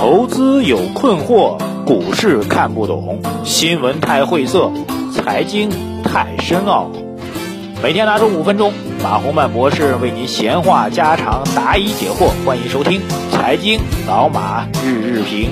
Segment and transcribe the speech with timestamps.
[0.00, 4.72] 投资有困惑，股市看不懂，新闻太晦涩，
[5.12, 5.68] 财经
[6.02, 6.90] 太深奥。
[7.82, 12.30] 每天拿出五分钟，马洪曼博士为您闲话家常，答疑解惑。
[12.46, 13.78] 欢迎收听《财经
[14.08, 15.50] 老马日日评》。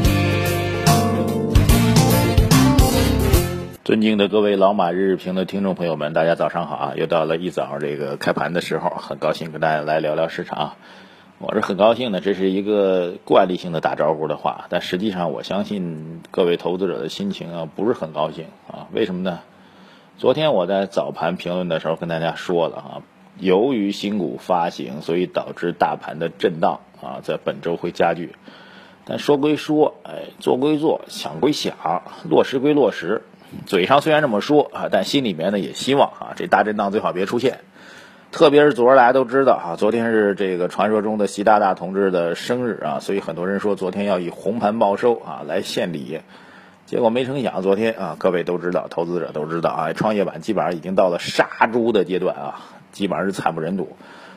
[3.85, 6.93] 尊敬的各位老马日日评的听众朋友们，大家早上好啊！
[6.97, 10.73] 又到了一早这个开盘的时候，很高兴跟大家来聊聊市场。
[11.41, 18.89] 我是很高兴的，这是一个惯例性的打招呼的话，但实际上我相信各位投资者的心情啊不是很高兴啊。
[18.91, 19.39] 为什么呢？
[20.17, 22.91] 昨天我在早盘评论的时候跟大家说了啊，
[23.39, 28.35] 由于新股发行，所以导致大盘的震荡啊，在本周会加剧。
[29.05, 33.23] 但说归说，哎，做归做，想归想，落实归落实，
[33.65, 37.61] 嘴上虽然这么说啊，但心里面呢也希望啊，这大震荡最好别出现。
[38.31, 46.21] 特别是昨儿大家都知道啊，昨天是这个传说中的习大大同志的生日啊，所以很多人说昨天要以红盘报收啊来献礼，
[46.85, 52.61] 结果没成想昨天啊，各位都知道，投资者都知道啊，创业板基本上已经到了杀猪的阶段啊，
[52.93, 53.97] 基本上是惨不忍睹。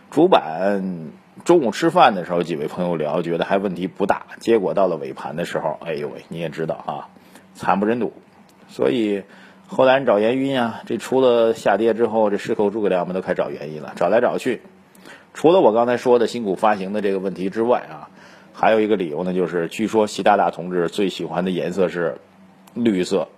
[0.09, 1.11] 主板
[1.44, 6.92] 中午吃饭的时候，几位朋友聊，觉得还问题不大，结果到了尾盘的时候，哎呦喂，你也知道啊，
[7.55, 8.14] 惨不忍睹，
[8.70, 9.23] 所以。
[9.73, 14.61] 后来人找原因啊，这除了下跌之后，这矢口诸葛亮们都开始找原因了，找来找去，
[15.33, 18.09] 除了我刚才说的新股发行的这个问题之外啊，
[18.52, 22.17] 还有一个理由呢，就是据说习大大同志最喜欢的颜色是
[22.73, 23.30] 绿色，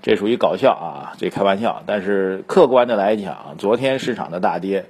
[0.00, 4.84] 这属于搞笑啊，这开玩笑，但是客观的来讲，昨天市场的大跌。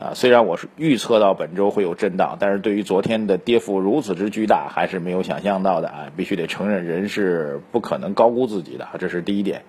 [0.00, 6.06] 啊，虽然我是预测到本周会有震荡，但是对于昨天的跌幅如此之巨大，还是没有想象到的啊！
[6.16, 9.62] 必须得承认，人是不可能高估自己的，这是第一点。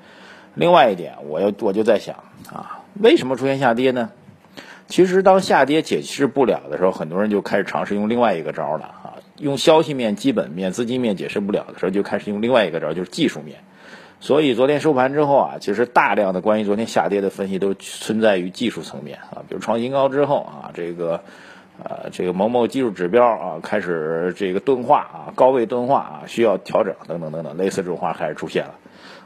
[0.54, 2.16] 另外一点，我要我就在想
[2.54, 4.12] 啊，为什么出现下跌呢？
[4.88, 13.62] 其实当下跌解释不了的时候，很多人就开始尝试用另外一个招了啊，用消息面、基本面、资金面解释不了的时候，就开始用另外一个招，就是技术面。
[14.22, 21.21] 所以昨天收盘之后啊，其实大量的关于昨天下跌的分析都存在于技术层面啊，比如创新高之后啊，这个
[21.82, 28.76] 呃这个某某技术指标啊开始这个钝化啊，高位钝化啊，需要调整等等等等，类似这种话开始出现了。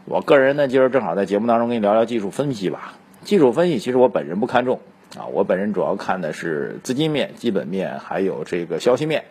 [0.05, 2.93] 我个人呢，今儿正好在节目当中跟你聊聊技术分析吧。
[3.23, 4.79] 技术分析其实我本人不看重
[5.17, 9.25] 啊，我本人主要看的是资金面、基本面还有这个消息面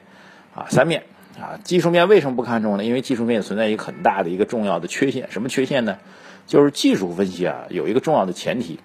[0.57, 1.05] 啊三面。
[1.41, 2.85] 啊，技术面为什么不看重呢？
[2.85, 5.99] 因为技术面存在一个很大的一个重要的缺陷，什么缺陷呢？
[6.47, 8.81] 就是技术分析啊有一个重要的前提，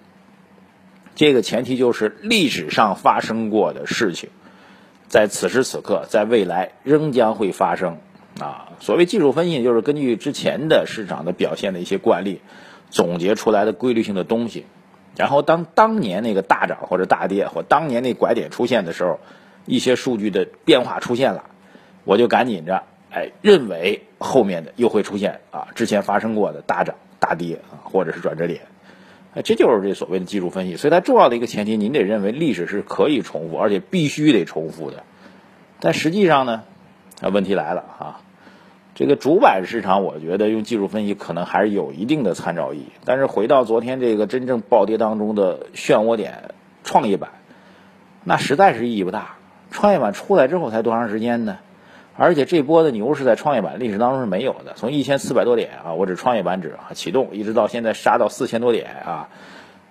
[1.14, 4.30] 这个前提就是历史上发生过的事情，
[5.08, 7.98] 在此时此刻，在未来仍将会发生。
[8.40, 12.40] 啊，所谓技术分析就是根据之前的市场的表现的一些惯例，
[12.88, 14.64] 总结出来的规律性的东西，
[15.16, 19.18] 然后当当年那个大涨或者大跌或当年那拐点出现的时候，
[19.66, 21.46] 一些数据的变化出现了。
[22.08, 28.62] 我就赶紧着，哎，认为后面的又会出现啊，之前发生过的大涨大跌啊，或者是转折点，
[29.34, 30.76] 哎，这就是这所谓的技术分析。
[30.78, 35.02] 所以它重要的一个前提，您得认为历史是可以重复，而且必须得重复的。
[35.80, 36.62] 但实际上呢，
[37.20, 38.20] 啊，问题来了啊，
[38.94, 42.86] 这个主板市场，我觉得用技术分析可能还是有一定的参照意义。
[43.04, 46.54] 但是回到昨天这个真正暴跌当中的漩涡点，
[46.84, 47.32] 创业板，
[48.24, 49.34] 那实在是意义不大。
[49.70, 51.58] 创业板出来之后才多长时间呢？
[52.20, 59.28] 而且这波的牛市在创业板历史当中是没有的，从一千四百多点啊，我指创业板指啊启动，一直到现在杀到四千多点啊，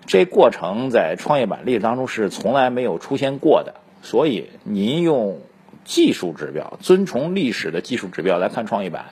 [0.05, 3.75] 这过程在创业板历史当中是从来没有出现过的。
[4.01, 5.39] 所以您用
[5.85, 9.05] 技术指标，遵从历史的技术指标来看创业板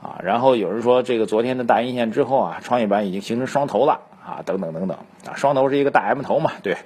[0.00, 4.96] 啊，然后有人说这个昨天的大阴线之后啊，创业板已经形成双头了啊，等等等等
[5.26, 6.76] 啊，双头是一个大 M 头嘛，对，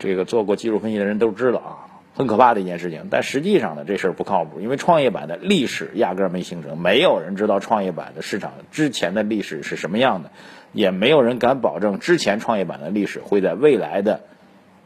[0.00, 1.93] 这个做过技术分析的人都知道啊。
[2.16, 10.30] 很可怕的一件事情，但实际上呢，这事儿不靠谱，因为创业板的历史压根儿没形成，没有人知道创业板的市场之前的历史是什么样的，
[10.72, 14.20] 也没有人敢保证之前创业板的历史会在未来的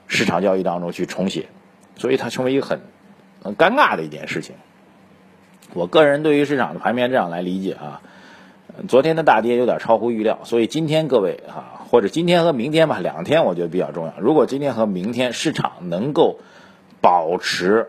[0.07, 1.49] 市场交易当中去重写，
[1.97, 2.81] 所以它成为一个很
[3.43, 4.55] 很尴尬的一件事情。
[5.75, 8.01] 我个人对于市场的盘面这样来理解啊，
[8.89, 14.15] 昨天的大跌有点超乎预料，所以今天各位啊，或者今天和明天吧，两天我觉得比较重要。
[14.19, 16.39] 如果今天和明天市场能够
[17.01, 17.89] 保持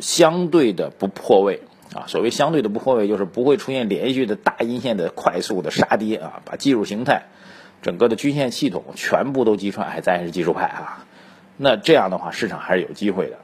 [0.00, 1.62] 相对的不破位
[1.94, 7.24] 啊，所谓相对的不破位，就是不会出现连续的大阴线的快速的杀跌啊，把技术形态、
[7.80, 9.88] 整个的均线系统全部都击穿。
[9.88, 11.06] 哎，咱也是技术派啊，
[11.56, 13.38] 那这样的话，市场还是有机会的，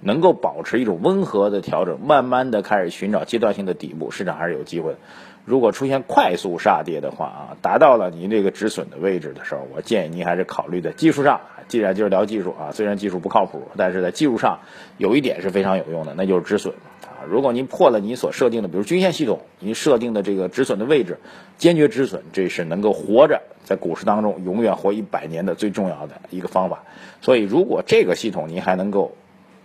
[0.00, 4.96] 能够保持一种温和的调整，慢慢的开始寻找阶段性的底部，市场还是有机会。
[5.44, 11.40] 如果出现快速杀跌的话啊，达到了您这个止损的位置的时候，我建议您还是考虑在技术上。
[11.68, 14.60] 既然就是聊技术啊，虽然技术不靠谱，但是在技术上
[14.98, 17.26] 有一点是非常有用的，那就是止损啊。
[17.28, 21.18] 如果您破了你所设定的，比如均线系统，您设定的这个止损的位置，
[21.58, 26.84] 坚决止损，这是能够活着在股市当中永远活一百年的最重要的一个方法。
[27.20, 29.16] 所以，如果这个系统您还能够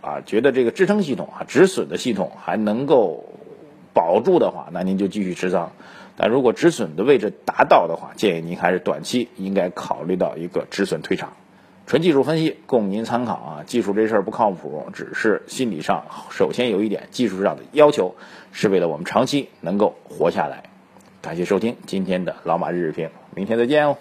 [0.02, 3.26] 啊觉得这个支撑系统啊止损的系统还能够
[3.94, 5.72] 保住的话，那您就继续持仓。
[6.18, 11.34] 但如果止损的位置达到的话，建议您还是短期应该考虑到一个止损退场。
[11.88, 18.16] 纯技术分析供您参考啊，技术这事儿不靠谱，只是心理上首先有一点技术上的要求，
[18.52, 20.64] 是为了我们长期能够活下来。
[21.22, 23.98] 感谢收听今天的老马日日评，明天再见哦。